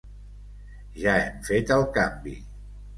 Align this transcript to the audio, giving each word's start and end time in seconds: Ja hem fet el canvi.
Ja 1.03 1.15
hem 1.19 1.37
fet 1.53 1.77
el 1.79 1.89
canvi. 2.01 2.39